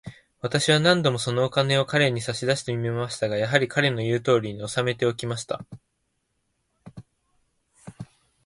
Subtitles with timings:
[0.41, 5.63] 私は何度も、そのお金を彼に差し出してみましたが、やはり、彼の言うとおりに、おさめておきました。